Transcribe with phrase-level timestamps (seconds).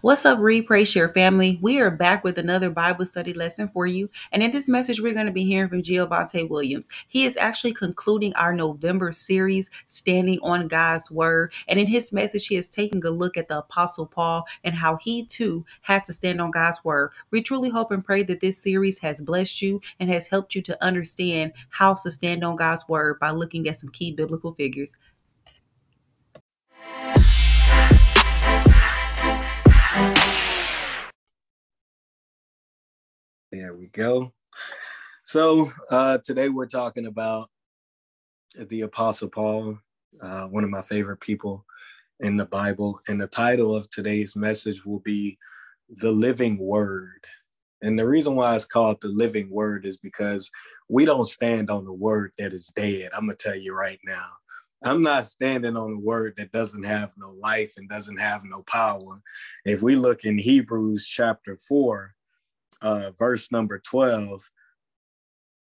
[0.00, 1.58] What's up, Read, Pray, Share family?
[1.60, 4.08] We are back with another Bible study lesson for you.
[4.30, 6.88] And in this message, we're going to be hearing from Giovante Williams.
[7.08, 11.52] He is actually concluding our November series, Standing on God's Word.
[11.66, 14.98] And in his message, he is taking a look at the Apostle Paul and how
[14.98, 17.10] he too had to stand on God's Word.
[17.32, 20.62] We truly hope and pray that this series has blessed you and has helped you
[20.62, 24.94] to understand how to stand on God's Word by looking at some key biblical figures.
[33.58, 34.32] There we go.
[35.24, 37.50] So uh, today we're talking about
[38.56, 39.80] the Apostle Paul,
[40.22, 41.66] uh, one of my favorite people
[42.20, 43.00] in the Bible.
[43.08, 45.38] And the title of today's message will be
[45.88, 47.24] The Living Word.
[47.82, 50.52] And the reason why it's called The Living Word is because
[50.88, 53.10] we don't stand on the word that is dead.
[53.12, 54.28] I'm going to tell you right now.
[54.84, 58.62] I'm not standing on a word that doesn't have no life and doesn't have no
[58.62, 59.20] power.
[59.64, 62.14] If we look in Hebrews chapter 4,
[62.80, 64.42] uh, verse number 12,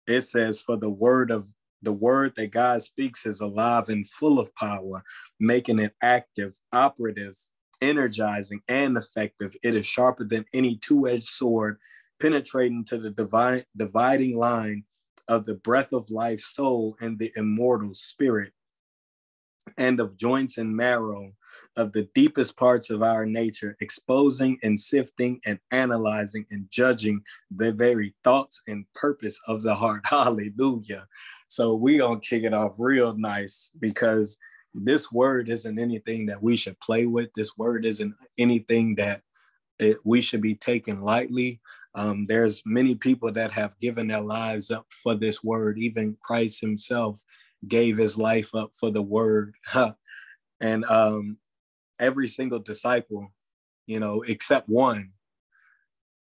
[0.07, 1.49] it says, For the word of
[1.81, 5.01] the word that God speaks is alive and full of power,
[5.39, 7.35] making it active, operative,
[7.81, 9.55] energizing, and effective.
[9.63, 11.77] It is sharper than any two edged sword,
[12.19, 14.83] penetrating to the divine, dividing line
[15.27, 18.51] of the breath of life, soul, and the immortal spirit
[19.77, 21.31] and of joints and marrow
[21.75, 27.21] of the deepest parts of our nature, exposing and sifting and analyzing and judging
[27.55, 30.01] the very thoughts and purpose of the heart.
[30.05, 31.07] Hallelujah.
[31.47, 34.37] So we gonna kick it off real nice because
[34.73, 37.29] this word isn't anything that we should play with.
[37.35, 39.21] This word isn't anything that
[39.79, 41.59] it, we should be taken lightly.
[41.95, 45.79] Um, there's many people that have given their lives up for this word.
[45.79, 47.23] Even Christ Himself
[47.67, 49.55] gave his life up for the word.
[50.61, 51.37] and um,
[51.99, 53.31] every single disciple,
[53.85, 55.11] you know, except one,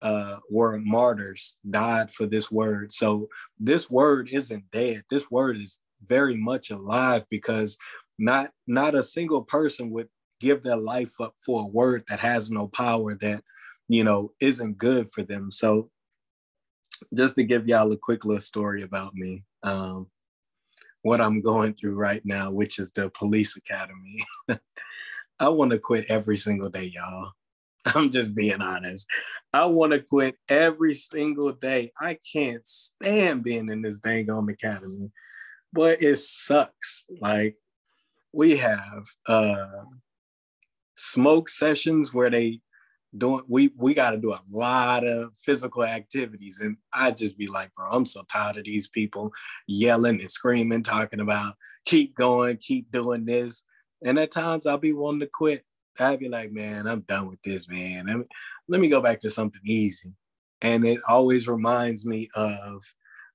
[0.02, 2.92] uh, were martyrs, died for this word.
[2.92, 5.04] So this word isn't dead.
[5.10, 7.78] This word is very much alive because
[8.18, 10.08] not not a single person would
[10.40, 13.42] give their life up for a word that has no power that
[13.88, 15.50] you know isn't good for them.
[15.50, 15.90] So
[17.14, 19.44] just to give y'all a quick little story about me.
[19.62, 20.08] Um,
[21.06, 24.24] what I'm going through right now, which is the police academy.
[25.38, 27.30] I want to quit every single day, y'all.
[27.86, 29.06] I'm just being honest.
[29.52, 31.92] I want to quit every single day.
[32.00, 35.12] I can't stand being in this dang on academy,
[35.72, 37.06] but it sucks.
[37.20, 37.54] Like
[38.32, 39.84] we have uh
[40.96, 42.58] smoke sessions where they
[43.16, 46.60] doing we we got to do a lot of physical activities.
[46.60, 49.30] And i just be like bro i'm so tired of these people
[49.66, 53.62] yelling and screaming talking about keep going keep doing this.
[54.04, 55.64] And at times i'll be wanting to quit.
[55.98, 58.06] I'd be like man i'm done with this man.
[58.06, 58.24] Let me,
[58.68, 60.12] let me go back to something easy.
[60.62, 62.82] And it always reminds me of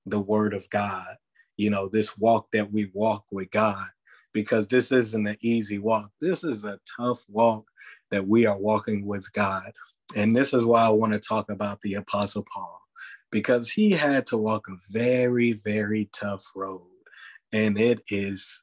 [0.04, 1.16] the word of god
[1.56, 3.86] you know this walk that we walk with god
[4.32, 6.10] because this isn't an easy walk.
[6.20, 7.64] This is a tough walk
[8.12, 9.72] that we are walking with God.
[10.14, 12.80] And this is why I want to talk about the Apostle Paul,
[13.32, 16.86] because he had to walk a very, very tough road.
[17.52, 18.62] And it is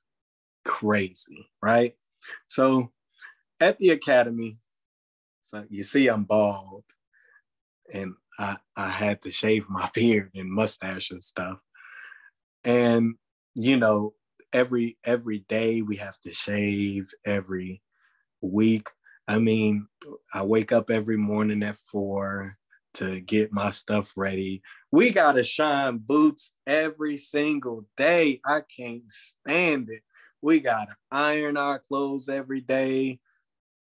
[0.64, 1.96] crazy, right?
[2.48, 2.92] So
[3.60, 4.60] at the academy,
[5.44, 6.84] so you see, I'm bald
[7.92, 11.58] and I, I had to shave my beard and mustache and stuff.
[12.64, 13.16] And,
[13.56, 14.14] you know,
[14.54, 17.81] every every day we have to shave every
[18.42, 18.90] week
[19.30, 19.88] I mean,
[20.34, 22.58] I wake up every morning at four
[22.96, 24.64] to get my stuff ready.
[24.92, 28.42] We gotta shine boots every single day.
[28.44, 30.02] I can't stand it.
[30.42, 33.20] We gotta iron our clothes every day.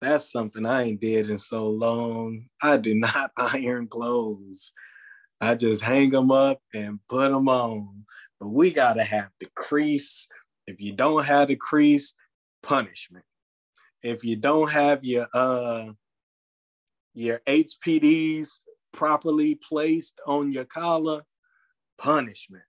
[0.02, 2.46] That's something I ain't did in so long.
[2.60, 4.72] I do not iron clothes.
[5.40, 8.04] I just hang them up and put them on.
[8.40, 10.26] But we gotta have the crease.
[10.66, 12.14] If you don't have the crease,
[12.64, 13.24] punishment
[14.06, 15.86] if you don't have your uh
[17.12, 18.60] your HPDs
[18.92, 21.22] properly placed on your collar,
[21.98, 22.62] punishment.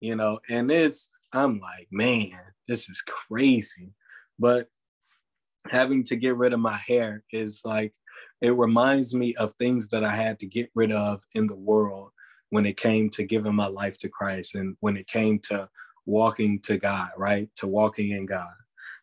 [0.00, 2.38] You know, and it's I'm like, man,
[2.68, 3.94] this is crazy.
[4.38, 4.68] But
[5.68, 7.92] having to get rid of my hair is like
[8.40, 12.10] it reminds me of things that I had to get rid of in the world
[12.50, 15.68] when it came to giving my life to Christ and when it came to
[16.04, 17.48] walking to God, right?
[17.56, 18.52] To walking in God.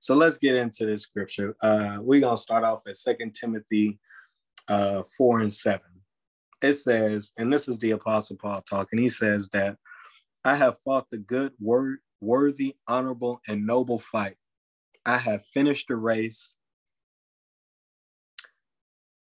[0.03, 1.55] So let's get into the scripture.
[1.61, 3.99] Uh, we're going to start off at Second Timothy
[4.67, 5.79] uh, 4 and 7.
[6.61, 9.77] It says, and this is the Apostle Paul talking, he says that
[10.43, 14.35] I have fought the good, word, worthy, honorable, and noble fight.
[15.05, 16.57] I have finished the race.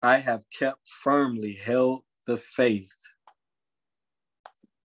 [0.03, 2.95] I have kept firmly held the faith.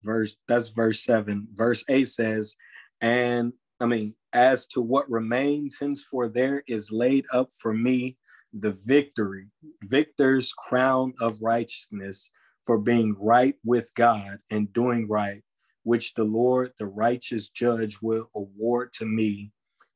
[0.02, 1.48] Verse that's verse 7.
[1.52, 2.54] Verse 8 says,
[3.00, 8.18] and I mean, as to what remains henceforth there is laid up for me
[8.52, 9.46] the victory,
[9.84, 12.30] victor's crown of righteousness
[12.64, 15.42] for being right with God and doing right,
[15.84, 19.52] which the Lord, the righteous judge, will award to me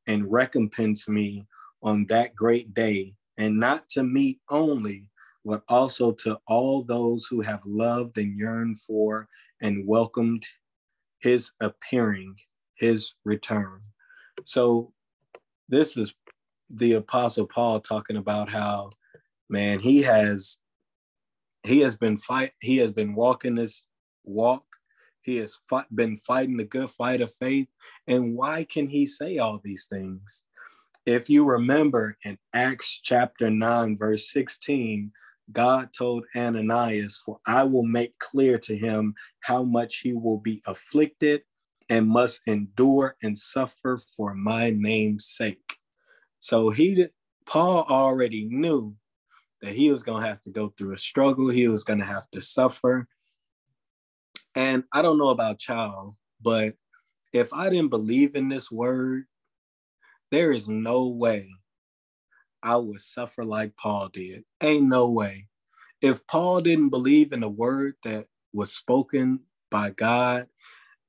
[0.07, 1.45] and recompense me
[1.83, 5.11] on that great day, and not to me only,
[5.43, 9.27] but also to all those who have loved and yearned for
[9.61, 10.43] and welcomed
[11.19, 12.35] his appearing,
[12.75, 13.81] his return.
[14.43, 14.93] So,
[15.67, 16.13] this is
[16.69, 18.91] the Apostle Paul talking about how,
[19.49, 20.59] man, he has
[21.63, 23.87] he has been fight he has been walking this
[24.23, 24.65] walk.
[25.21, 27.67] He has fought, been fighting the good fight of faith.
[28.07, 30.43] And why can he say all these things?
[31.05, 35.11] If you remember in acts chapter 9 verse 16
[35.51, 40.59] god told ananias for i will make clear to him how much he will be
[40.65, 41.43] afflicted
[41.89, 45.77] and must endure and suffer for my name's sake
[46.39, 47.07] so he
[47.45, 48.95] paul already knew
[49.65, 51.49] that he was going to have to go through a struggle.
[51.49, 53.07] He was going to have to suffer.
[54.53, 56.75] And I don't know about y'all, but
[57.33, 59.25] if I didn't believe in this word,
[60.31, 61.49] there is no way
[62.61, 64.43] I would suffer like Paul did.
[64.61, 65.47] Ain't no way.
[66.01, 69.41] If Paul didn't believe in the word that was spoken
[69.71, 70.47] by God,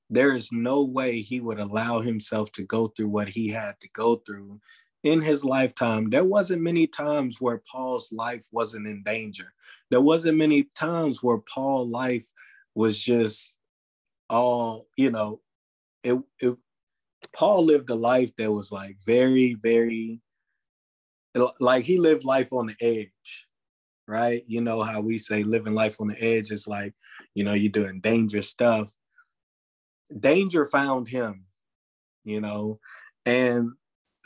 [0.09, 3.89] there is no way he would allow himself to go through what he had to
[3.91, 4.61] go through
[5.07, 9.53] in his lifetime, there wasn't many times where Paul's life wasn't in danger.
[9.91, 12.27] There wasn't many times where Paul's life
[12.75, 13.55] was just
[14.29, 15.41] all, you know,
[16.03, 16.57] it, it
[17.35, 20.21] Paul lived a life that was like very, very
[21.61, 23.47] like he lived life on the edge,
[24.09, 24.43] right?
[24.47, 26.95] You know how we say living life on the edge is like,
[27.35, 28.93] you know, you're doing dangerous stuff.
[30.19, 31.45] Danger found him,
[32.25, 32.81] you know,
[33.25, 33.71] and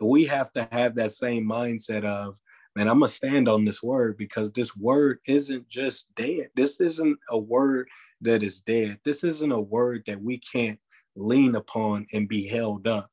[0.00, 2.38] we have to have that same mindset of,
[2.76, 6.48] man, I'm gonna stand on this word because this word isn't just dead.
[6.54, 7.88] This isn't a word
[8.20, 8.98] that is dead.
[9.04, 10.78] This isn't a word that we can't
[11.16, 13.10] lean upon and be held up.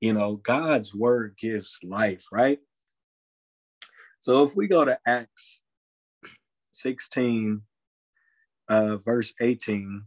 [0.00, 2.58] You know, God's word gives life, right?
[4.20, 5.62] So if we go to Acts
[6.72, 7.62] 16,
[8.68, 10.04] uh, verse 18,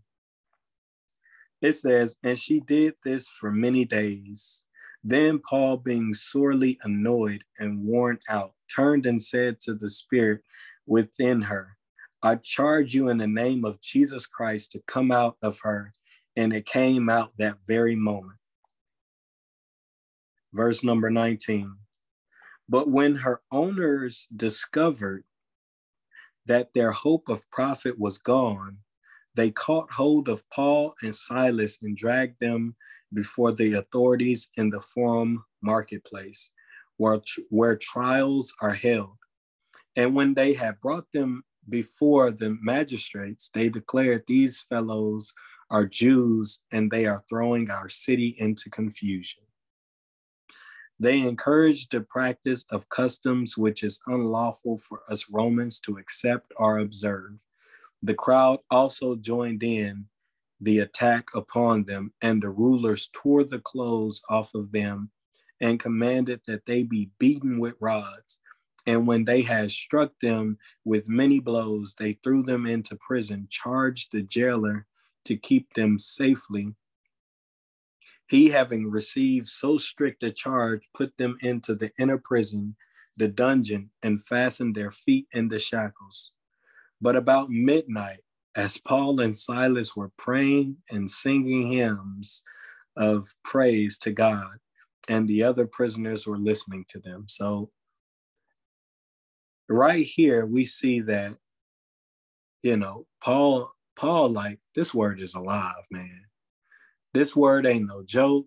[1.63, 4.63] it says, And she did this for many days
[5.04, 10.42] then Paul, being sorely annoyed and worn out, turned and said to the spirit
[10.86, 11.77] within her,
[12.21, 15.94] I charge you in the name of Jesus Christ to come out of her.
[16.38, 18.39] And it came out that very moment.
[20.54, 21.75] Verse number 19.
[22.69, 25.25] But when her owners discovered
[26.45, 28.77] that their hope of profit was gone,
[29.35, 32.75] they caught hold of Paul and Silas and dragged them
[33.13, 36.51] before the authorities in the forum marketplace,
[36.97, 37.19] where,
[37.50, 39.18] where trials are held.
[39.95, 45.33] And when they had brought them before the magistrates, they declared these fellows
[45.69, 49.44] are Jews and they are throwing our city into confusion.
[51.00, 56.80] They encouraged the practice of customs which is unlawful for us Romans to accept or
[56.80, 57.33] observe.
[58.06, 60.07] The crowd also joined in
[60.60, 65.12] the attack upon them, and the rulers tore the clothes off of them
[65.62, 68.40] and commanded that they be beaten with rods.
[68.86, 74.12] And when they had struck them with many blows, they threw them into prison, charged
[74.12, 74.86] the jailer
[75.24, 76.76] to keep them safely.
[78.28, 82.76] He, having received so strict a charge, put them into the inner prison,
[83.16, 86.33] the dungeon, and fastened their feet in the shackles.
[87.04, 88.22] But about midnight,
[88.56, 92.44] as Paul and Silas were praying and singing hymns
[92.95, 94.54] of praise to God,
[95.10, 97.26] and the other prisoners were listening to them.
[97.28, 97.72] So,
[99.68, 101.36] right here, we see that,
[102.62, 106.22] you know, Paul, Paul, like, this word is alive, man.
[107.14, 108.45] This word ain't no joke.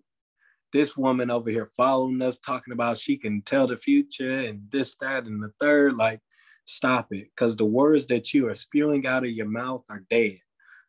[0.73, 4.95] This woman over here following us, talking about she can tell the future and this,
[4.95, 5.95] that, and the third.
[5.95, 6.21] Like,
[6.67, 10.37] stop it because the words that you are spewing out of your mouth are dead.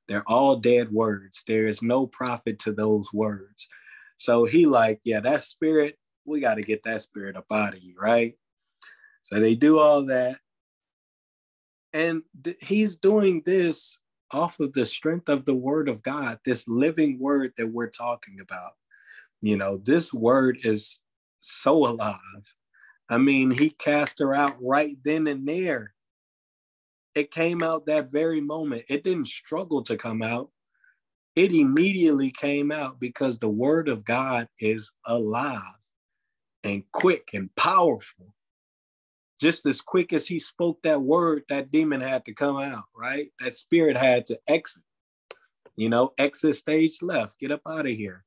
[0.08, 1.44] They're all dead words.
[1.46, 3.68] There is no profit to those words.
[4.16, 7.82] So he like, yeah, that spirit, we got to get that spirit up out of
[7.82, 8.34] you, right?
[9.22, 10.38] So they do all that.
[11.92, 13.98] And th- he's doing this
[14.32, 18.40] off of the strength of the word of God, this living word that we're talking
[18.40, 18.72] about.
[19.40, 21.00] You know, this word is
[21.40, 22.18] so alive.
[23.08, 25.94] I mean, he cast her out right then and there.
[27.14, 28.84] it came out that very moment.
[28.88, 30.50] It didn't struggle to come out.
[31.34, 35.62] It immediately came out because the word of God is alive
[36.64, 38.34] and quick and powerful.
[39.40, 43.30] Just as quick as he spoke that word, that demon had to come out, right?
[43.40, 44.82] That spirit had to exit.
[45.76, 48.24] You know, exit stage left, get up out of here.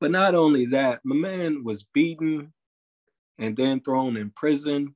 [0.00, 2.52] But not only that, my man was beaten
[3.38, 4.94] and then thrown in prison.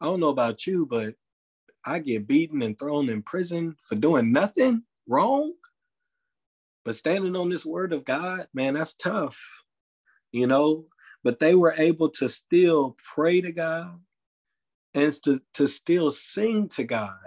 [0.00, 1.14] I don't know about you, but
[1.84, 5.54] I get beaten and thrown in prison for doing nothing wrong.
[6.84, 9.40] But standing on this word of God, man, that's tough,
[10.32, 10.86] you know.
[11.24, 14.00] But they were able to still pray to God
[14.94, 17.18] and to, to still sing to God,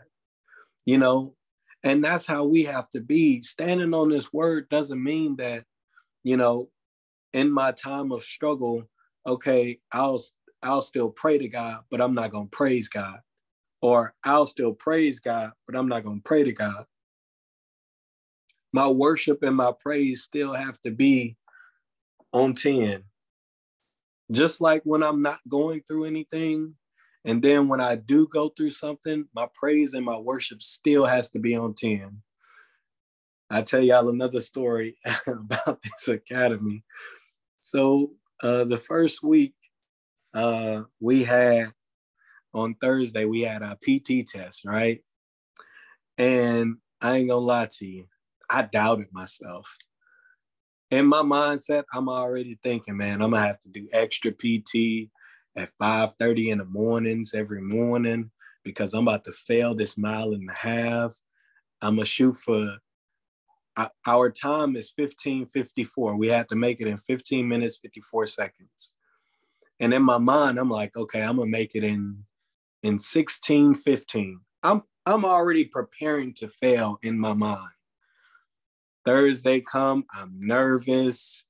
[0.85, 1.35] you know.
[1.83, 3.41] And that's how we have to be.
[3.41, 5.65] Standing on this word doesn't mean that
[6.23, 6.69] you know,
[7.33, 8.83] in my time of struggle,
[9.25, 10.21] okay, I'll
[10.63, 13.19] I'll still pray to God, but I'm not gonna praise God.
[13.81, 16.85] Or I'll still praise God, but I'm not gonna pray to God.
[18.73, 21.37] My worship and my praise still have to be
[22.31, 23.03] on 10.
[24.31, 26.75] Just like when I'm not going through anything,
[27.25, 31.29] and then when I do go through something, my praise and my worship still has
[31.31, 32.21] to be on 10.
[33.49, 34.95] I tell y'all another story
[35.27, 36.83] about this academy.
[37.59, 39.53] So uh, the first week
[40.33, 41.71] uh, we had
[42.53, 45.03] on Thursday we had a PT test, right?
[46.17, 48.07] And I ain't gonna lie to you,
[48.49, 49.75] I doubted myself.
[50.89, 55.09] In my mindset, I'm already thinking, man, I'm gonna have to do extra PT
[55.55, 58.31] at 5:30 in the mornings every morning
[58.63, 61.15] because I'm about to fail this mile and a half.
[61.81, 62.77] I'm gonna shoot for
[64.05, 66.15] our time is 1554.
[66.15, 68.93] We have to make it in 15 minutes, 54 seconds.
[69.79, 72.23] And in my mind, I'm like, okay, I'm gonna make it in
[72.83, 74.39] in 1615.
[74.63, 77.71] I'm I'm already preparing to fail in my mind.
[79.05, 81.45] Thursday come, I'm nervous.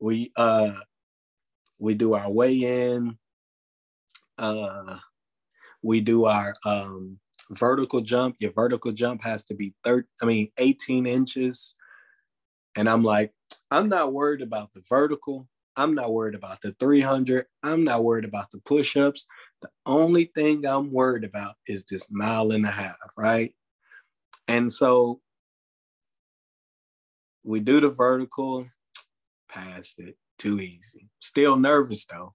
[0.00, 0.72] We uh
[1.78, 3.18] we do our weigh-in.
[4.36, 4.98] Uh
[5.82, 10.50] we do our um vertical jump, your vertical jump has to be 30, I mean
[10.58, 11.76] 18 inches.
[12.76, 13.32] And I'm like,
[13.70, 15.48] I'm not worried about the vertical.
[15.76, 17.46] I'm not worried about the 300.
[17.62, 19.26] I'm not worried about the push-ups.
[19.62, 23.54] The only thing I'm worried about is this mile and a half, right?
[24.48, 25.20] And so
[27.44, 28.66] we do the vertical,
[29.48, 31.08] passed it, too easy.
[31.20, 32.34] Still nervous though.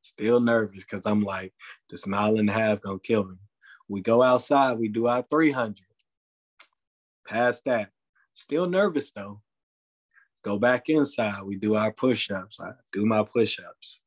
[0.00, 1.52] Still nervous because I'm like,
[1.90, 3.36] this mile and a half gonna kill me.
[3.88, 5.80] We go outside, we do our 300.
[7.26, 7.90] Past that.
[8.34, 9.40] Still nervous though.
[10.44, 12.58] Go back inside, we do our push ups.
[12.60, 14.02] I do my push ups.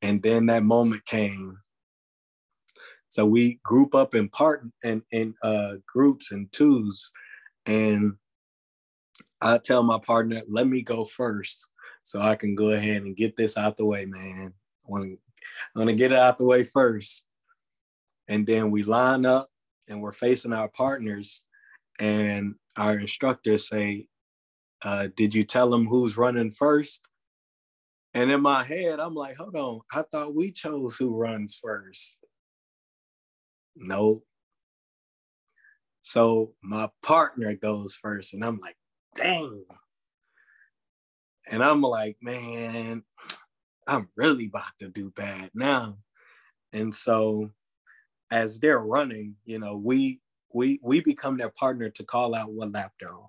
[0.00, 1.58] And then that moment came.
[3.08, 7.12] So we group up in part and in uh, groups and twos.
[7.66, 8.14] And
[9.40, 11.68] I tell my partner, let me go first
[12.02, 14.52] so I can go ahead and get this out the way, man.
[14.86, 15.18] I want
[15.88, 17.26] to get it out the way first
[18.28, 19.50] and then we line up
[19.88, 21.44] and we're facing our partners
[21.98, 24.06] and our instructors say
[24.82, 27.06] uh, did you tell them who's running first?
[28.12, 29.80] And in my head i'm like hold on.
[29.92, 32.18] I thought we chose who runs first.
[33.76, 34.22] No
[36.06, 38.76] so my partner goes first and i'm like
[39.16, 39.64] dang.
[41.50, 43.02] And i'm like man
[43.86, 45.98] i'm really about to do bad now.
[46.72, 47.50] And so
[48.30, 50.20] as they're running, you know, we
[50.54, 53.28] we we become their partner to call out what lap they're on,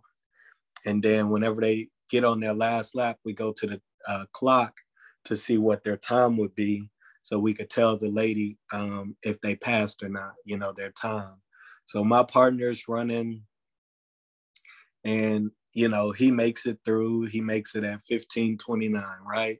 [0.86, 4.78] and then whenever they get on their last lap, we go to the uh, clock
[5.26, 6.90] to see what their time would be,
[7.24, 10.92] so we could tell the lady um, if they passed or not, you know, their
[10.92, 11.36] time.
[11.88, 13.44] So my partner's running,
[15.04, 17.26] and you know, he makes it through.
[17.26, 19.60] He makes it at 15:29, right?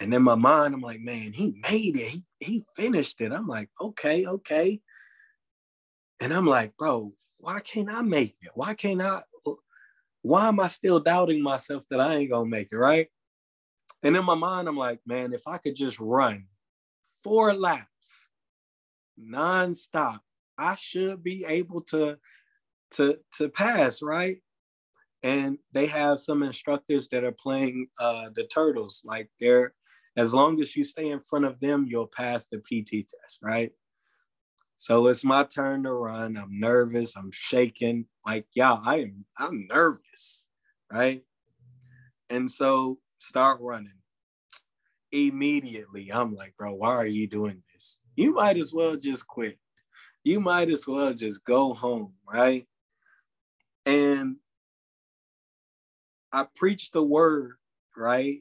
[0.00, 2.10] And in my mind, I'm like, man, he made it.
[2.10, 3.32] He, he finished it.
[3.32, 4.80] I'm like, okay, okay.
[6.20, 8.50] And I'm like, bro, why can't I make it?
[8.54, 9.22] Why can't I?
[10.22, 13.08] Why am I still doubting myself that I ain't gonna make it, right?
[14.02, 16.46] And in my mind, I'm like, man, if I could just run
[17.22, 18.28] four laps
[19.20, 20.20] nonstop,
[20.56, 22.16] I should be able to
[22.92, 24.38] to to pass, right?
[25.22, 29.74] And they have some instructors that are playing uh, the turtles, like they're
[30.16, 33.72] as long as you stay in front of them, you'll pass the PT test, right?
[34.76, 36.36] So it's my turn to run.
[36.36, 37.16] I'm nervous.
[37.16, 38.06] I'm shaking.
[38.26, 39.24] Like, yeah, I am.
[39.38, 40.48] I'm nervous,
[40.92, 41.22] right?
[42.30, 43.92] And so start running.
[45.12, 48.00] Immediately, I'm like, bro, why are you doing this?
[48.16, 49.58] You might as well just quit.
[50.24, 52.66] You might as well just go home, right?
[53.86, 54.36] And
[56.32, 57.52] I preach the word,
[57.96, 58.40] right?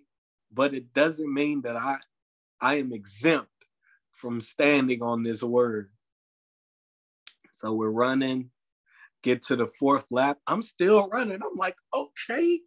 [0.53, 1.97] But it doesn't mean that I
[2.61, 3.49] I am exempt
[4.11, 5.89] from standing on this word.
[7.53, 8.51] So we're running,
[9.21, 10.37] get to the fourth lap.
[10.47, 11.39] I'm still running.
[11.41, 12.59] I'm like, okay,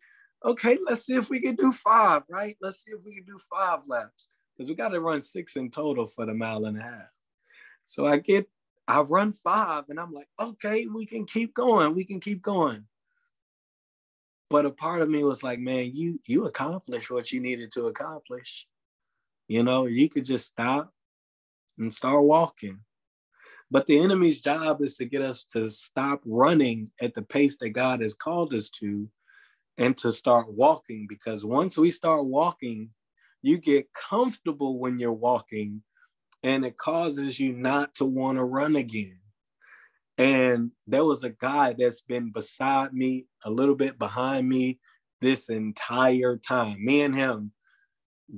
[0.45, 2.57] okay, let's see if we can do five, right?
[2.61, 5.71] Let's see if we can do five laps because we got to run six in
[5.71, 7.11] total for the mile and a half.
[7.85, 8.47] So I get,
[8.88, 11.95] I run five and I'm like, okay, we can keep going.
[11.95, 12.85] We can keep going.
[14.49, 17.87] But a part of me was like, man, you you accomplished what you needed to
[17.87, 18.67] accomplish.
[19.49, 20.93] You know, you could just stop
[21.79, 22.81] and start walking.
[23.71, 27.71] But the enemy's job is to get us to stop running at the pace that
[27.71, 29.09] God has called us to
[29.76, 31.07] and to start walking.
[31.09, 32.91] Because once we start walking,
[33.43, 35.83] you get comfortable when you're walking
[36.43, 39.19] and it causes you not to want to run again.
[40.18, 44.78] And there was a guy that's been beside me, a little bit behind me
[45.20, 46.82] this entire time.
[46.85, 47.52] Me and him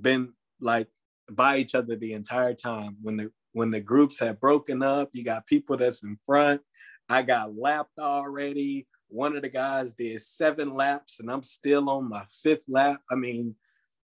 [0.00, 0.88] been like
[1.30, 2.96] by each other the entire time.
[3.02, 6.60] When the when the groups have broken up, you got people that's in front.
[7.08, 8.86] I got lapped already.
[9.08, 13.00] One of the guys did seven laps, and I'm still on my fifth lap.
[13.10, 13.54] I mean,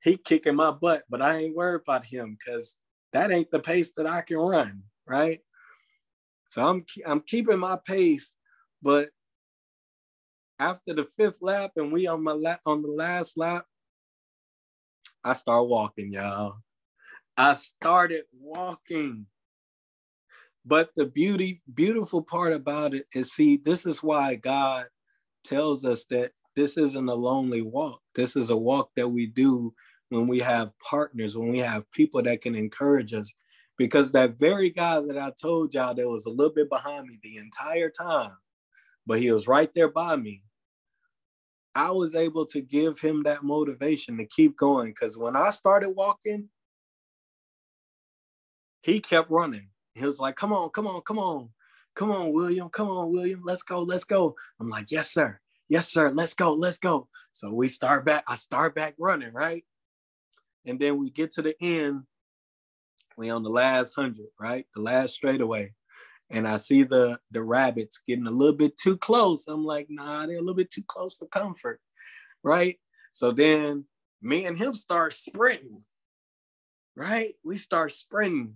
[0.03, 2.77] he kicking my butt, but I ain't worried about him because
[3.13, 5.41] that ain't the pace that I can run, right?
[6.51, 8.35] So I'm I'm keeping my pace,
[8.83, 9.11] but
[10.59, 13.65] after the fifth lap and we on my lap on the last lap,
[15.23, 16.57] I start walking, y'all.
[17.37, 19.27] I started walking.
[20.67, 24.87] But the beauty, beautiful part about it is see, this is why God
[25.45, 28.01] tells us that this isn't a lonely walk.
[28.17, 29.73] This is a walk that we do
[30.09, 33.33] when we have partners, when we have people that can encourage us.
[33.81, 37.19] Because that very guy that I told y'all that was a little bit behind me
[37.23, 38.37] the entire time,
[39.07, 40.43] but he was right there by me.
[41.75, 44.89] I was able to give him that motivation to keep going.
[44.89, 46.51] Because when I started walking,
[48.83, 49.71] he kept running.
[49.95, 51.49] He was like, come on, come on, come on,
[51.95, 54.35] come on, William, come on, William, let's go, let's go.
[54.61, 55.41] I'm like, yes, sir,
[55.71, 57.09] yes, sir, let's go, let's go.
[57.33, 59.65] So we start back, I start back running, right?
[60.67, 62.03] And then we get to the end,
[63.17, 64.67] we on the last hundred, right?
[64.75, 65.75] The last straightaway.
[66.31, 69.47] And I see the the rabbits getting a little bit too close.
[69.49, 71.81] I'm like, nah, they're a little bit too close for comfort,
[72.43, 72.79] right?
[73.13, 73.85] So then
[74.23, 75.83] me and him start sprinting,
[76.95, 77.35] right?
[77.45, 78.55] We start sprinting.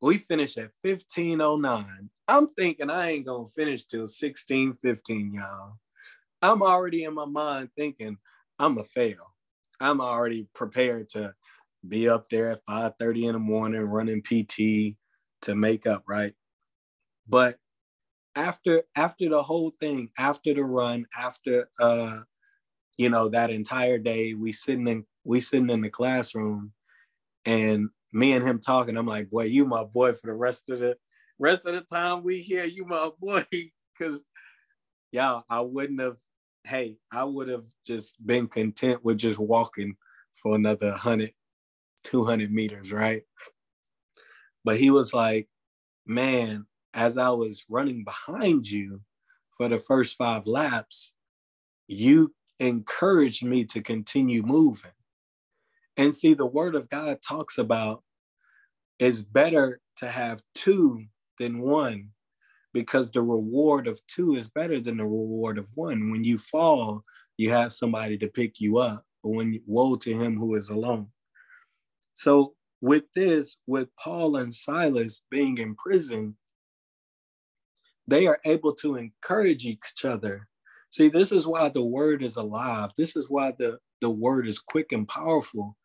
[0.00, 2.10] We finish at 1509.
[2.28, 5.74] I'm thinking I ain't gonna finish till 1615, y'all.
[6.40, 8.18] I'm already in my mind thinking
[8.58, 9.34] I'm a fail.
[9.80, 11.34] I'm already prepared to
[11.86, 14.96] be up there at 5:30 in the morning running PT
[15.42, 16.34] to make up, right?
[17.28, 17.58] But
[18.36, 22.20] after after the whole thing, after the run, after uh,
[22.98, 26.72] you know, that entire day, we sitting in we sitting in the classroom
[27.44, 30.80] and me and him talking, I'm like, boy, you my boy for the rest of
[30.80, 30.96] the
[31.38, 33.44] rest of the time we here, you my boy.
[33.98, 34.24] Cause
[35.12, 36.16] y'all, I wouldn't have,
[36.64, 39.96] hey, I would have just been content with just walking
[40.32, 41.32] for another 100,
[42.04, 43.22] 200 meters, right?
[44.64, 45.48] But he was like,
[46.06, 49.02] man, as I was running behind you
[49.56, 51.14] for the first five laps,
[51.86, 54.92] you encouraged me to continue moving.
[55.96, 58.02] And see, the word of God talks about
[58.98, 61.04] it's better to have two
[61.38, 62.10] than one
[62.72, 66.10] because the reward of two is better than the reward of one.
[66.10, 67.02] When you fall,
[67.36, 71.08] you have somebody to pick you up, but when woe to him who is alone.
[72.14, 76.36] So, with this, with Paul and Silas being in prison,
[78.08, 80.48] they are able to encourage each other.
[80.90, 82.90] See, this is why the word is alive.
[82.98, 85.76] This is why the, the word is quick and powerful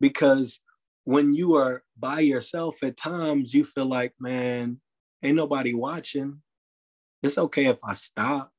[0.00, 0.58] because
[1.04, 4.80] when you are by yourself at times you feel like man
[5.22, 6.40] ain't nobody watching
[7.22, 8.50] it's okay if i stop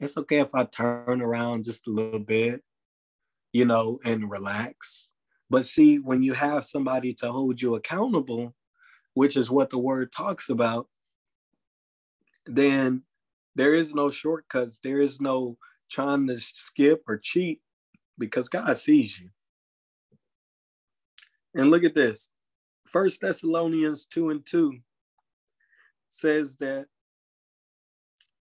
[0.00, 2.62] it's okay if i turn around just a little bit
[3.52, 5.07] you know and relax
[5.50, 8.54] but see when you have somebody to hold you accountable
[9.14, 10.88] which is what the word talks about
[12.46, 13.02] then
[13.54, 15.56] there is no shortcuts there is no
[15.90, 17.60] trying to skip or cheat
[18.18, 19.30] because god sees you
[21.54, 22.30] and look at this.
[22.86, 24.78] First Thessalonians 2 and 2
[26.08, 26.86] says that,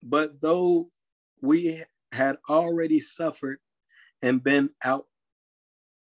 [0.02, 0.90] but though
[1.42, 3.60] we had already suffered
[4.22, 5.06] and been out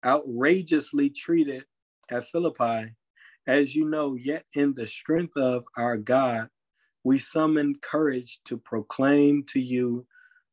[0.05, 1.65] outrageously treated
[2.09, 2.95] at Philippi,
[3.47, 6.49] As you know, yet in the strength of our God,
[7.03, 10.05] we summon courage to proclaim to you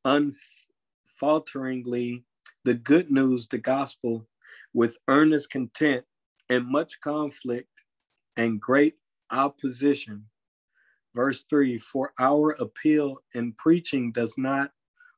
[0.05, 2.25] unfalteringly
[2.65, 4.27] the good news, the gospel,
[4.73, 6.05] with earnest content
[6.49, 7.69] and much conflict
[8.37, 8.95] and great
[9.31, 10.27] opposition.
[11.15, 14.73] Verse 3 For our appeal in preaching does not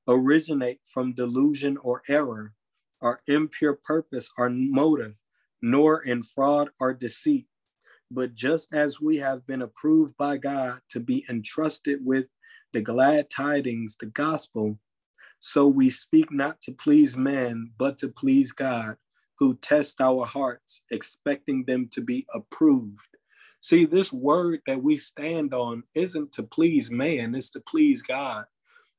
[0.07, 2.53] originate from delusion or error,
[3.01, 5.23] or impure purpose or motive,
[5.63, 7.47] nor in fraud or deceit.
[8.11, 12.27] But just as we have been approved by God to be entrusted with
[12.73, 14.79] the glad tidings, the gospel,
[15.41, 18.97] so we speak not to please men, but to please God,
[19.39, 23.07] who tests our hearts, expecting them to be approved.
[23.61, 28.45] See, this word that we stand on isn't to please man, it's to please God.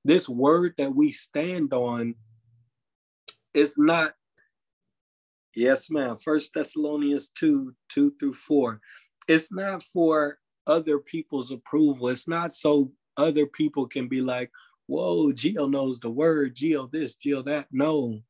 [0.06, 2.16] This word that we stand on
[3.54, 4.14] is not,
[5.56, 8.80] yes, ma'am, First Thessalonians 2 2 through 4.
[9.28, 12.10] It's not for other people's approval.
[12.10, 14.52] It's not so other people can be like,
[14.88, 17.68] whoa, Geo knows the word, Geo this, Geo that.
[17.72, 18.22] No,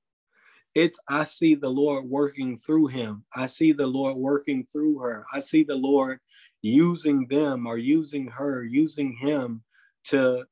[0.76, 3.24] it's I see the Lord working through him.
[3.36, 5.26] I see the Lord working through her.
[5.34, 6.20] I see the Lord
[6.62, 9.64] using them or using her, using him
[10.06, 10.46] to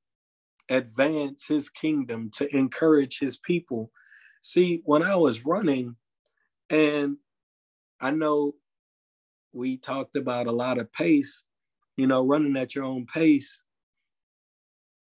[0.69, 3.91] advance his kingdom, to encourage his people.
[4.47, 5.95] See, when I was running,
[6.69, 7.17] and
[7.99, 8.53] I know
[9.51, 11.43] we talked about a lot of pace,
[11.97, 13.63] you know, running at your own pace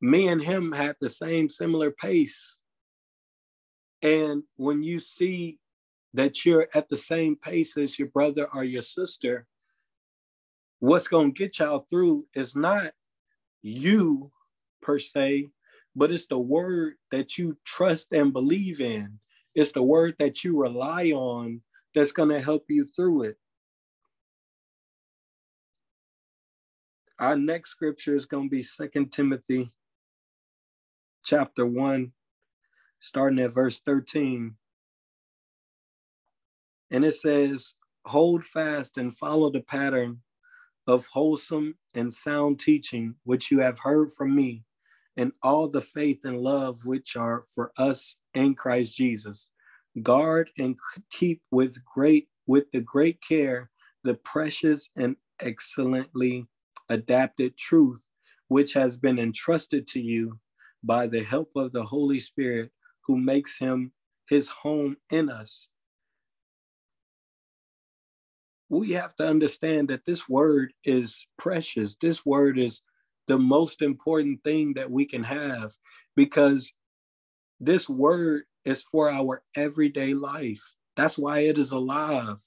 [0.01, 2.57] me and him had the same similar pace.
[4.01, 5.59] And when you see
[6.15, 9.45] that you're at the same pace as your brother or your sister,
[10.79, 12.91] what's going to get y'all through is not
[13.61, 14.31] you
[14.81, 15.49] per se,
[15.95, 19.19] but it's the word that you trust and believe in.
[19.53, 21.61] It's the word that you rely on
[21.93, 23.37] that's going to help you through it.
[27.19, 29.69] Our next scripture is going to be Second Timothy
[31.23, 32.11] chapter 1,
[32.99, 34.55] starting at verse 13.
[36.89, 40.21] And it says, Hold fast and follow the pattern
[40.87, 44.63] of wholesome and sound teaching which you have heard from me,
[45.17, 49.49] and all the faith and love which are for us in Christ Jesus.
[50.01, 50.77] Guard and
[51.11, 53.69] keep with great with the great care
[54.03, 56.47] the precious and excellently
[56.89, 58.09] adapted truth
[58.47, 60.39] which has been entrusted to you
[60.83, 62.71] by the help of the Holy Spirit
[63.05, 63.93] who makes him
[64.27, 65.69] his home in us.
[68.69, 71.95] We have to understand that this word is precious.
[72.01, 72.81] This word is
[73.27, 75.71] the most important thing that we can have
[76.15, 76.73] because
[77.59, 80.61] this word is for our everyday life.
[80.95, 82.37] That's why it is alive.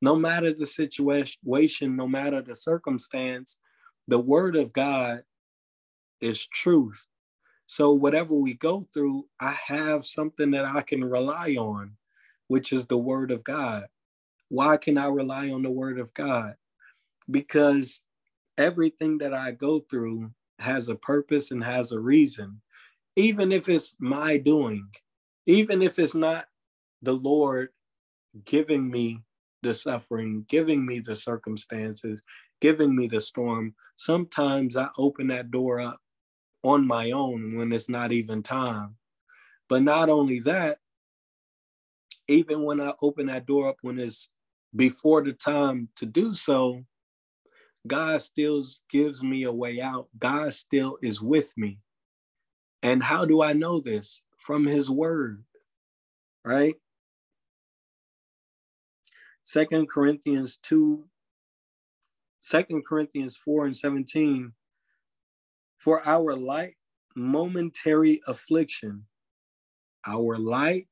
[0.00, 3.58] No matter the situation, no matter the circumstance,
[4.08, 5.22] the word of God
[6.20, 7.06] is truth.
[7.66, 11.96] So whatever we go through, I have something that I can rely on,
[12.48, 13.84] which is the word of God.
[14.48, 16.54] Why can I rely on the word of God?
[17.30, 18.02] Because
[18.58, 22.60] everything that I go through has a purpose and has a reason,
[23.16, 24.88] even if it's my doing,
[25.46, 26.46] even if it's not
[27.02, 27.70] the Lord
[28.44, 29.22] giving me
[29.62, 32.22] the suffering, giving me the circumstances,
[32.60, 33.74] giving me the storm.
[33.96, 36.00] Sometimes I open that door up
[36.62, 38.96] on my own when it's not even time.
[39.68, 40.78] But not only that,
[42.28, 44.30] even when I open that door up when it's
[44.74, 46.84] before the time to do so,
[47.86, 50.08] God still gives me a way out.
[50.18, 51.78] God still is with me.
[52.82, 54.22] And how do I know this?
[54.38, 55.44] From his word,
[56.44, 56.74] right?
[59.44, 61.04] Second Corinthians 2,
[62.40, 64.52] 2 Corinthians 4 and 17
[65.78, 66.74] for our light
[67.16, 69.04] momentary affliction,
[70.06, 70.86] our light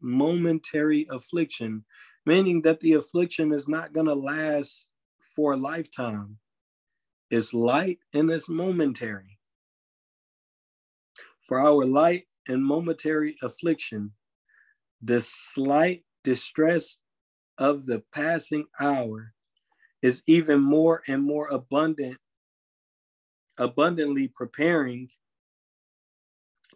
[0.00, 1.84] momentary affliction,
[2.26, 4.90] meaning that the affliction is not going to last
[5.34, 6.38] for a lifetime.
[7.30, 9.38] is light and is momentary.
[11.42, 14.12] For our light and momentary affliction,
[15.02, 16.98] the slight distress
[17.58, 19.34] of the passing hour
[20.02, 22.18] is even more and more abundant
[23.58, 25.08] abundantly preparing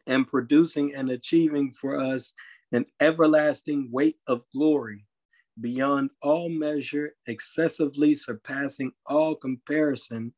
[0.06, 2.34] and producing and achieving for us
[2.72, 5.07] an everlasting weight of glory
[5.60, 10.32] beyond all measure, excessively surpassing all comparison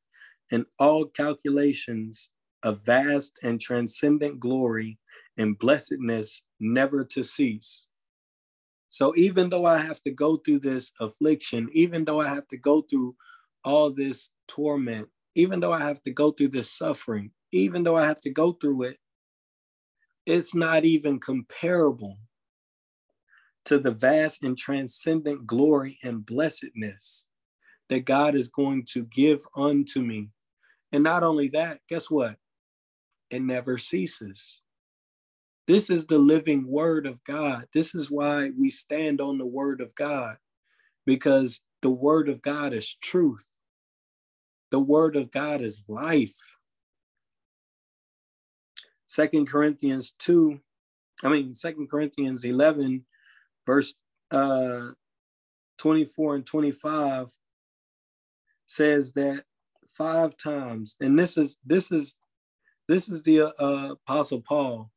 [0.50, 2.30] and all calculations
[2.62, 4.98] a vast and transcendent glory
[5.36, 7.88] and blessedness never to cease.
[8.90, 12.56] So even though I have to go through this affliction, even though I have to
[12.56, 13.14] go through
[13.64, 18.04] all this torment, even though I have to go through this suffering, even though I
[18.04, 18.98] have to go through it,
[20.26, 22.18] it's not even comparable
[23.70, 27.28] to the vast and transcendent glory and blessedness
[27.88, 30.30] that God is going to give unto me.
[30.90, 32.34] And not only that, guess what?
[33.30, 34.62] It never ceases.
[35.68, 37.66] This is the living word of God.
[37.72, 40.36] This is why we stand on the word of God,
[41.06, 43.48] because the word of God is truth.
[44.72, 46.34] The word of God is life.
[49.06, 50.58] Second Corinthians 2,
[51.22, 53.04] I mean, Second Corinthians 11,
[53.66, 53.94] verse
[54.30, 54.88] uh,
[55.78, 57.28] 24 and 25
[58.66, 59.44] says that
[59.88, 62.16] five times, and this is this is
[62.88, 64.90] this is the uh, apostle Paul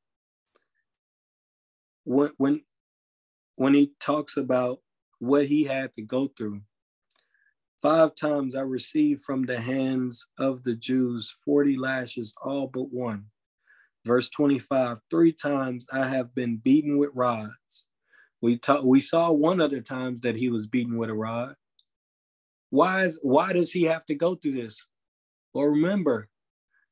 [2.04, 2.62] when when
[3.56, 4.80] when he talks about
[5.20, 6.62] what he had to go through.
[7.82, 13.26] Five times I received from the hands of the Jews 40 lashes, all but one.
[14.06, 17.86] Verse 25, three times I have been beaten with rods.
[18.44, 21.56] We talk, we saw one other times that he was beaten with a rod.
[22.72, 24.86] Why is why does he have to go through this?
[25.54, 26.28] Well, remember,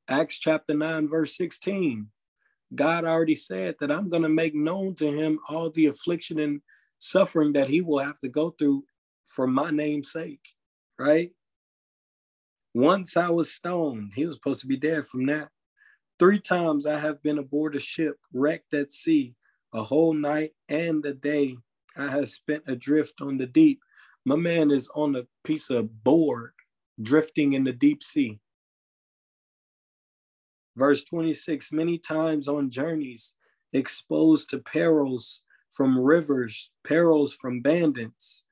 [0.07, 2.07] Acts chapter 9, verse 16.
[2.73, 6.61] God already said that I'm going to make known to him all the affliction and
[6.99, 8.85] suffering that he will have to go through
[9.25, 10.53] for my name's sake,
[10.97, 11.31] right?
[12.73, 15.49] Once I was stoned, he was supposed to be dead from that.
[16.17, 19.35] Three times I have been aboard a ship, wrecked at sea,
[19.73, 21.57] a whole night and a day
[21.95, 23.81] I have spent adrift on the deep.
[24.25, 26.51] My man is on a piece of board
[27.01, 28.39] drifting in the deep sea.
[30.75, 33.33] Verse 26 Many times on journeys,
[33.73, 38.45] exposed to perils from rivers, perils from bandits,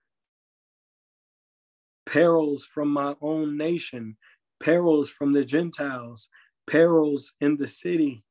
[2.05, 4.17] perils from my own nation,
[4.60, 6.29] perils from the Gentiles,
[6.65, 8.23] perils in the city,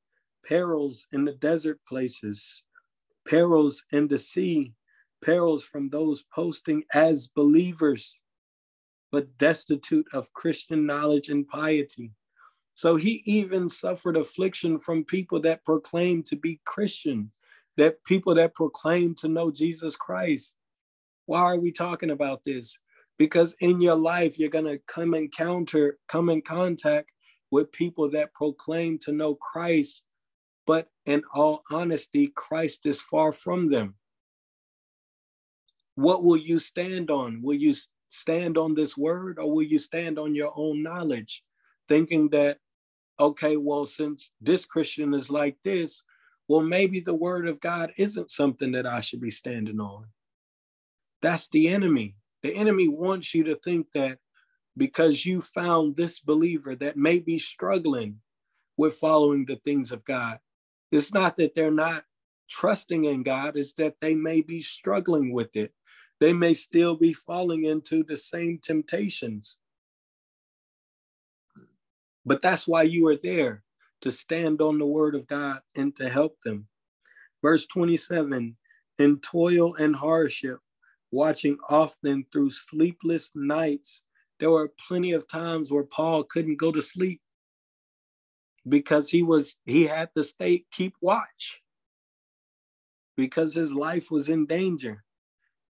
[0.44, 2.62] perils in the desert places,
[3.28, 4.72] perils in the sea,
[5.22, 8.18] perils from those posting as believers,
[9.12, 12.12] but destitute of Christian knowledge and piety
[12.78, 17.32] so he even suffered affliction from people that proclaim to be Christian,
[17.76, 20.54] that people that proclaim to know Jesus Christ.
[21.26, 22.78] Why are we talking about this?
[23.18, 27.10] Because in your life, you're going to come encounter, come in contact
[27.50, 30.04] with people that proclaim to know Christ,
[30.68, 33.94] but in all honesty, Christ is far from them.
[35.94, 37.40] What will you stand on?
[37.40, 37.74] Will you
[38.10, 41.42] stand on this word or will you stand on your own knowledge,
[41.88, 42.58] thinking that
[43.18, 46.04] okay, well, since this Christian is like this,
[46.48, 50.08] well, maybe the word of God isn't something that I should be standing on.
[51.22, 52.14] That's the enemy.
[52.42, 54.18] The enemy wants you to think that
[54.76, 58.20] because you found this believer that may be struggling
[58.76, 60.38] with following the things of God,
[60.90, 62.04] it's not that they're not
[62.48, 65.72] trusting in God, it's that they may be struggling with it.
[66.20, 69.58] They may still be falling into the same temptations.
[72.24, 73.62] But that's why you are there
[74.00, 76.66] to stand on the word of God and to help them.
[77.42, 78.56] Verse 27
[78.98, 80.58] In toil and hardship,
[81.12, 84.02] watching often through sleepless nights,
[84.40, 87.20] there were plenty of times where Paul couldn't go to sleep
[88.68, 91.62] because he was he had to stay keep watch
[93.16, 95.04] because his life was in danger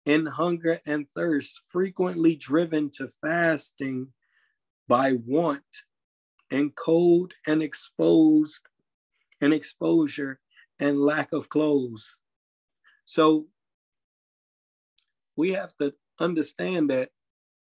[0.07, 4.09] in hunger and thirst frequently driven to fasting
[4.87, 5.62] by want
[6.50, 8.62] and cold and exposed
[9.40, 10.40] and exposure
[10.78, 12.18] and lack of clothes.
[13.07, 13.46] So
[15.37, 17.11] we have to understand that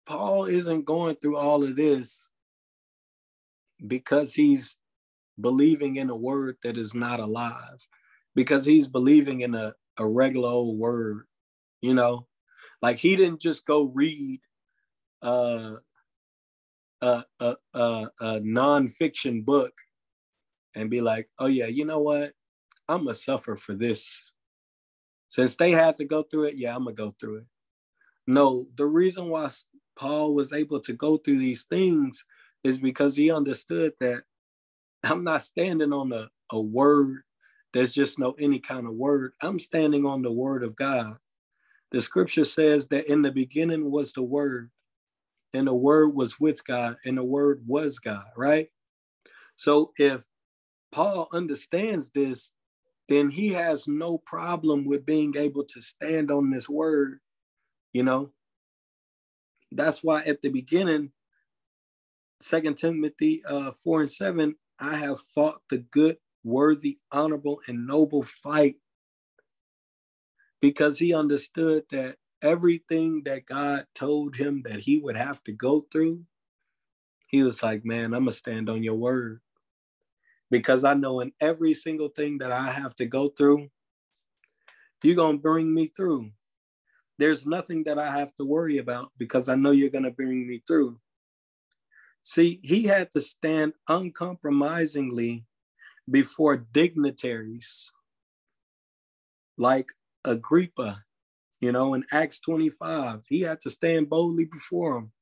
[0.06, 2.30] Paul isn't going through all of this
[3.86, 4.76] because he's
[5.40, 7.86] believing in a word that is not alive,
[8.34, 11.26] because he's believing in a, a regular old word,
[11.82, 12.26] you know?
[12.82, 14.40] Like he didn't just go read
[15.22, 15.76] uh
[17.02, 19.72] a, a, a, a nonfiction book
[20.74, 22.32] and be like, oh yeah, you know what?
[22.88, 24.30] I'm gonna suffer for this.
[25.28, 27.46] Since they had to go through it, yeah, I'm gonna go through it.
[28.26, 29.50] No, the reason why
[29.96, 32.24] Paul was able to go through these things
[32.64, 34.22] is because he understood that
[35.04, 37.22] I'm not standing on a, a word
[37.72, 39.32] that's just no any kind of word.
[39.42, 41.16] I'm standing on the word of God.
[41.90, 44.70] The scripture says that in the beginning was the word,
[45.54, 48.68] and the word was with God, and the word was God, right?
[49.56, 50.24] So if
[50.92, 52.50] Paul understands this,
[53.08, 57.20] then he has no problem with being able to stand on this word,
[57.92, 58.32] you know.
[59.72, 61.12] That's why at the beginning,
[62.40, 68.22] Second Timothy uh, 4 and 7, I have fought the good, worthy, honorable, and noble
[68.22, 68.76] fight
[70.60, 75.86] because he understood that everything that God told him that he would have to go
[75.92, 76.24] through,
[77.26, 79.40] he was like, man, I'm going to stand on your word.
[80.50, 83.68] Because I know in every single thing that I have to go through,
[85.02, 86.30] you're going to bring me through.
[87.18, 90.46] There's nothing that I have to worry about because I know you're going to bring
[90.46, 90.98] me through.
[92.28, 95.46] See, he had to stand uncompromisingly
[96.10, 97.90] before dignitaries
[99.56, 99.92] like
[100.26, 101.04] Agrippa,
[101.62, 103.24] you know, in Acts 25.
[103.30, 105.12] He had to stand boldly before him.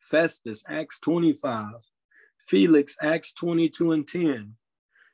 [0.00, 1.74] Festus, Acts 25.
[2.40, 4.54] Felix, Acts 22 and 10.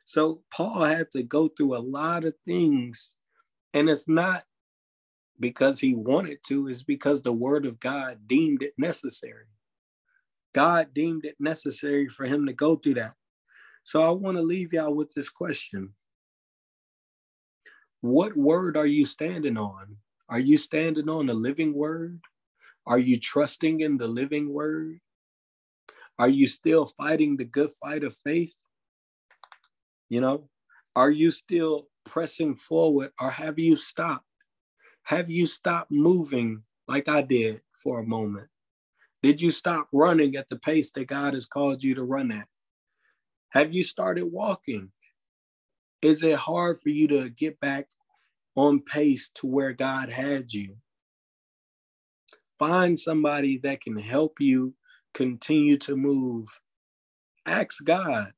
[0.07, 3.13] So Paul had to go through a lot of things.
[3.75, 4.45] And it's not
[5.39, 9.45] because he wanted to, it's because the word of God deemed it necessary.
[10.55, 13.15] God deemed it necessary for him to go through that.
[13.85, 15.95] So I want to leave y'all with this question
[18.01, 19.97] What word are you standing on?
[20.29, 22.21] Are you standing on the living word?
[22.87, 25.01] Are you trusting in the living word?
[26.19, 28.65] Are you still fighting the good fight of faith?
[30.09, 30.49] You know,
[30.95, 34.27] are you still pressing forward or have you stopped?
[35.05, 38.49] Have you stopped moving like I did for a moment?
[39.23, 42.49] Did you stop running at the pace that God has called you to run at?
[43.51, 44.91] Have you started walking?
[46.03, 47.91] Is it hard for you to get back
[48.57, 50.77] on pace to where God had you?
[52.59, 54.75] Find somebody that can help you
[55.15, 56.61] continue to move.
[57.47, 58.33] Ask God.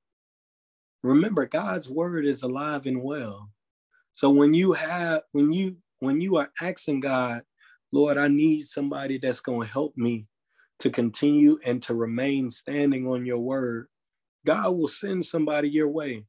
[1.03, 3.51] Remember, God's word is alive and well.
[4.12, 7.42] So when you have, when you, when you are asking God,
[7.92, 10.27] Lord, I need somebody that's going to help me
[10.85, 13.87] to continue and to remain standing on your word,
[14.44, 16.27] God will send somebody your way.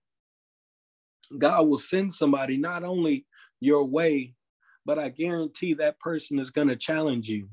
[1.38, 3.26] God will send somebody not only
[3.60, 4.34] your way,
[4.86, 7.50] but I guarantee that person is going to challenge you.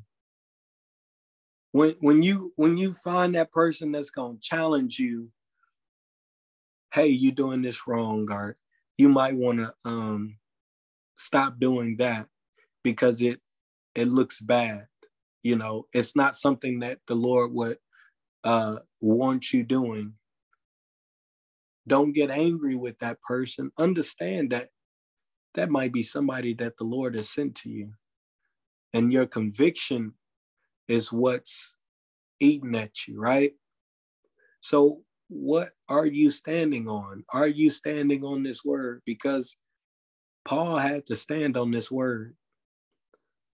[1.72, 5.32] When when you when you find that person that's going to challenge you,
[6.94, 8.56] hey, you're doing this wrong, or
[8.96, 10.36] you might want to um,
[11.16, 12.28] stop doing that
[12.84, 13.40] because it
[13.96, 14.86] it looks bad.
[15.42, 17.78] You know, it's not something that the Lord would
[18.44, 20.14] uh, want you doing.
[21.86, 23.72] Don't get angry with that person.
[23.78, 24.68] Understand that
[25.54, 27.92] that might be somebody that the Lord has sent to you.
[28.94, 30.14] And your conviction
[30.86, 31.74] is what's
[32.40, 33.52] eating at you, right?
[34.60, 37.24] So, what are you standing on?
[37.32, 39.00] Are you standing on this word?
[39.06, 39.56] Because
[40.44, 42.36] Paul had to stand on this word.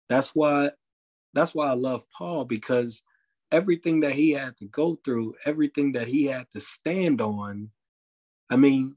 [0.09, 0.71] That's why
[1.35, 3.03] that's why I love Paul because
[3.51, 7.71] everything that he had to go through, everything that he had to stand on,
[8.51, 8.97] I mean,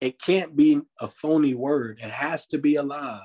[0.00, 2.00] it can't be a phony word.
[2.02, 3.20] It has to be alive.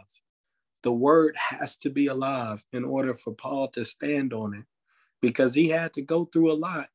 [0.84, 4.66] The word has to be alive in order for Paul to stand on it
[5.22, 6.88] because he had to go through a lot,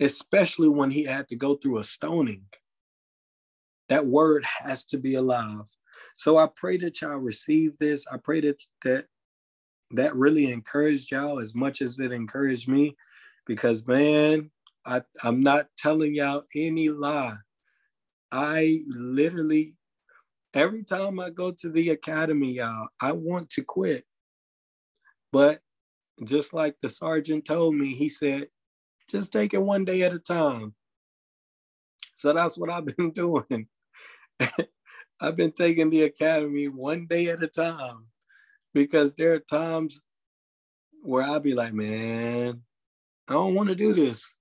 [0.00, 2.44] especially when he had to go through a stoning.
[3.88, 5.70] That word has to be alive.
[6.16, 8.06] So I pray that y'all receive this.
[8.12, 9.06] I pray that that
[9.92, 12.96] that really encouraged y'all as much as it encouraged me
[13.46, 14.50] because man
[14.84, 17.36] I, i'm not telling y'all any lie.
[18.30, 19.74] I literally
[20.54, 24.04] every time i go to the academy y'all i want to quit.
[25.30, 25.60] But
[26.24, 28.48] just like the sergeant told me he said
[29.08, 30.74] just take it one day at a time.
[32.14, 33.68] So that's what i've been doing.
[35.20, 38.06] I've been taking the academy one day at a time
[38.74, 40.02] because there are times
[41.02, 42.62] where I'll be like, man,
[43.28, 44.34] I don't want to do this.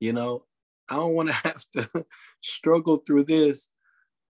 [0.00, 0.44] You know,
[0.90, 2.06] I don't want to have to
[2.40, 3.68] struggle through this.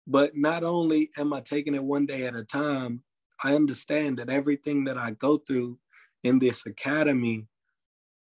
[0.06, 3.04] But not only am I taking it one day at a time,
[3.44, 5.80] I understand that everything that I go through
[6.24, 7.48] in this academy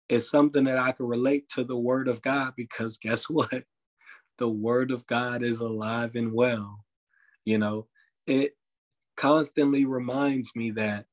[0.08, 3.64] is something that I can relate to the word of God because guess what?
[4.38, 6.84] The word of God is alive and well.
[7.44, 7.86] You know,
[8.26, 8.52] it
[9.18, 11.06] constantly reminds me that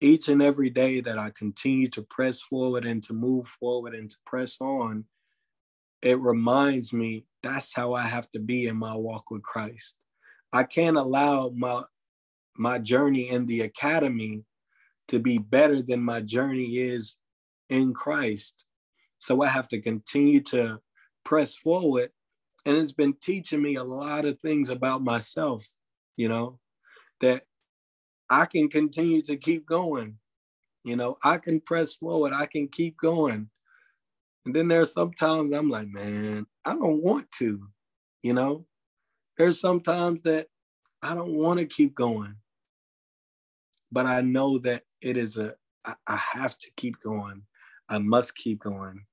[0.00, 4.10] each and every day that I continue to press forward and to move forward and
[4.10, 5.06] to press on,
[6.02, 9.96] it reminds me that's how I have to be in my walk with Christ.
[10.52, 11.84] I can't allow my
[12.56, 14.44] my journey in the academy
[15.08, 17.16] to be better than my journey is
[17.70, 18.64] in Christ.
[19.18, 20.80] So I have to continue to
[21.24, 22.10] press forward
[22.66, 25.66] And it's been teaching me a lot of things about myself,
[26.18, 26.60] you know,
[27.20, 27.44] that
[28.28, 30.18] I can continue to keep going.
[30.84, 33.50] You know, I can press forward, I can keep going.
[34.44, 37.60] And then there's sometimes I'm like, man, I don't want to,
[38.22, 38.66] you know.
[39.36, 40.46] There's sometimes that
[41.02, 42.36] I don't want to keep going.
[43.90, 45.54] But I know that it is a
[45.84, 47.42] I, I have to keep going.
[47.88, 49.04] I must keep going.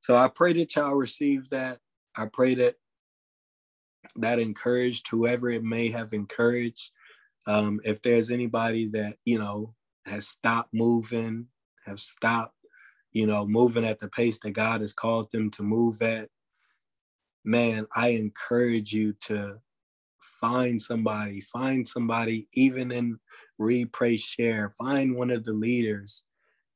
[0.00, 1.78] So I pray that y'all receive that.
[2.16, 2.74] I pray that
[4.16, 6.90] that encouraged whoever it may have encouraged.
[7.46, 9.74] Um, if there's anybody that, you know,
[10.06, 11.46] has stopped moving,
[11.86, 12.54] have stopped,
[13.12, 16.28] you know, moving at the pace that God has called them to move at,
[17.44, 19.60] man, I encourage you to
[20.20, 23.18] find somebody, find somebody, even in
[23.58, 26.24] read, pray, share, find one of the leaders,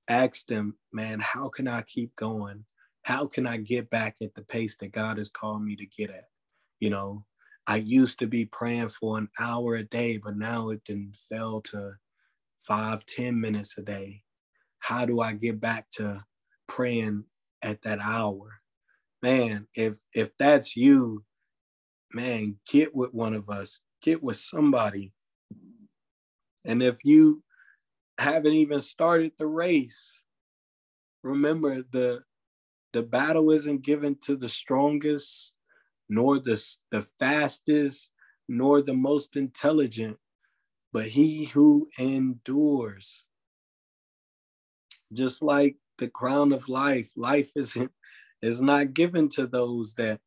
[0.08, 2.64] ask them, man, how can I keep going?
[3.02, 6.10] How can I get back at the pace that God has called me to get
[6.10, 6.28] at?
[6.80, 7.24] You know,
[7.66, 11.60] I used to be praying for an hour a day, but now it then fell
[11.62, 11.94] to
[12.60, 14.22] five, ten minutes a day.
[14.78, 16.24] How do I get back to
[16.68, 17.24] praying
[17.62, 18.60] at that hour?
[19.22, 21.24] Man, if if that's you,
[22.12, 25.12] man, get with one of us, get with somebody.
[26.64, 27.42] And if you
[28.18, 30.20] haven't even started the race,
[31.24, 32.22] remember the
[32.92, 35.55] the battle isn't given to the strongest,
[36.08, 38.10] nor the, the fastest,
[38.48, 40.16] nor the most intelligent,
[40.92, 43.26] but he who endures.
[45.12, 47.90] Just like the crown of life, life isn't
[48.42, 50.20] is not given to those that,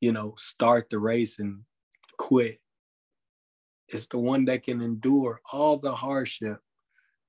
[0.00, 1.60] you know, start the race and
[2.18, 2.58] quit.
[3.88, 6.58] It's the one that can endure all the hardship,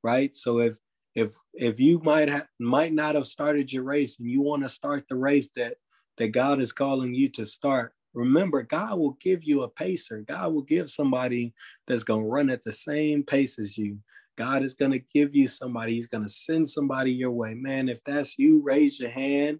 [0.01, 0.35] right?
[0.35, 0.77] So if
[1.15, 4.69] if if you might have might not have started your race and you want to
[4.69, 5.75] start the race that
[6.17, 10.23] that God is calling you to start, remember God will give you a pacer.
[10.27, 11.53] God will give somebody
[11.87, 13.97] that's going to run at the same pace as you.
[14.35, 15.93] God is going to give you somebody.
[15.93, 17.53] He's going to send somebody your way.
[17.53, 19.59] Man, if that's you, raise your hand,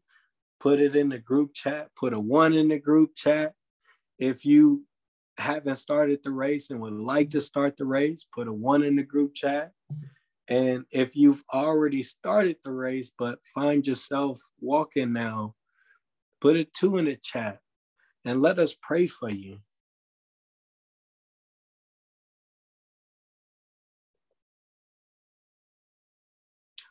[0.60, 3.54] put it in the group chat, put a one in the group chat.
[4.18, 4.84] If you
[5.38, 8.96] haven't started the race and would like to start the race, put a one in
[8.96, 9.72] the group chat.
[10.48, 15.56] And if you've already started the race, but find yourself walking now,
[16.44, 17.60] put a two in the chat
[18.26, 19.60] and let us pray for you.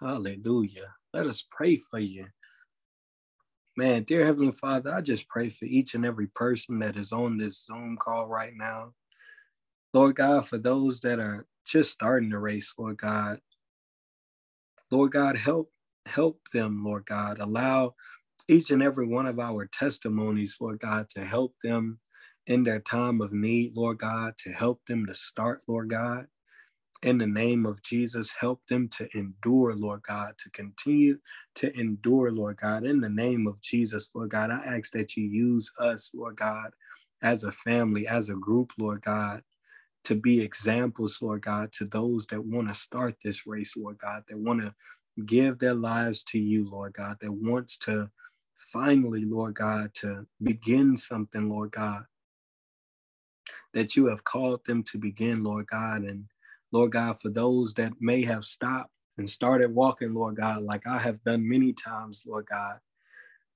[0.00, 0.94] Hallelujah.
[1.12, 2.28] Let us pray for you.
[3.76, 7.36] Man, dear Heavenly Father, I just pray for each and every person that is on
[7.36, 8.94] this Zoom call right now.
[9.92, 13.40] Lord God, for those that are just starting the race, Lord God.
[14.90, 15.70] Lord God, help
[16.06, 17.38] help them, Lord God.
[17.38, 17.94] Allow
[18.52, 21.98] each and every one of our testimonies, Lord God, to help them
[22.46, 26.26] in their time of need, Lord God, to help them to start, Lord God.
[27.02, 31.18] In the name of Jesus, help them to endure, Lord God, to continue
[31.56, 32.84] to endure, Lord God.
[32.84, 36.70] In the name of Jesus, Lord God, I ask that you use us, Lord God,
[37.22, 39.42] as a family, as a group, Lord God,
[40.04, 44.24] to be examples, Lord God, to those that want to start this race, Lord God,
[44.28, 44.74] that want to
[45.24, 48.10] give their lives to you, Lord God, that wants to
[48.56, 52.04] finally, Lord God, to begin something, Lord God,
[53.74, 56.02] that you have called them to begin, Lord God.
[56.02, 56.26] And
[56.72, 60.98] Lord God, for those that may have stopped and started walking, Lord God, like I
[60.98, 62.78] have done many times, Lord God.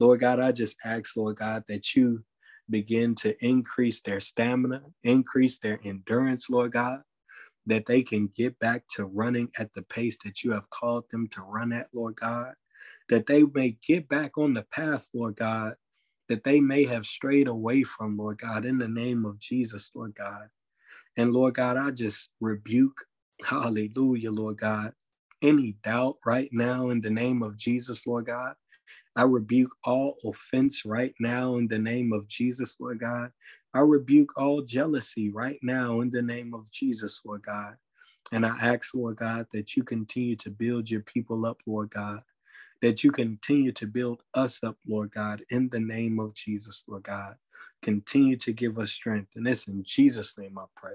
[0.00, 2.24] Lord God, I just ask, Lord God, that you
[2.68, 7.00] begin to increase their stamina, increase their endurance, Lord God,
[7.66, 11.28] that they can get back to running at the pace that you have called them
[11.28, 12.54] to run at, Lord God
[13.08, 15.74] that they may get back on the path, Lord God,
[16.28, 20.14] that they may have strayed away from, Lord God, in the name of Jesus, Lord
[20.14, 20.48] God.
[21.16, 23.04] And Lord God, I just rebuke,
[23.44, 24.92] hallelujah, Lord God,
[25.42, 28.54] any doubt right now in the name of Jesus, Lord God.
[29.14, 33.30] I rebuke all offense right now in the name of Jesus, Lord God.
[33.72, 37.76] I rebuke all jealousy right now in the name of Jesus, Lord God.
[38.32, 42.22] And I ask, Lord God, that you continue to build your people up, Lord God
[42.82, 47.04] that you continue to build us up, Lord God, in the name of Jesus, Lord
[47.04, 47.36] God.
[47.82, 49.32] Continue to give us strength.
[49.36, 50.94] And it's in Jesus' name I pray.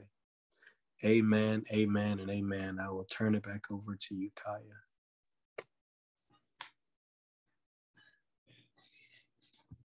[1.05, 2.79] Amen, amen, and amen.
[2.81, 4.90] I will turn it back over to you, Kaya.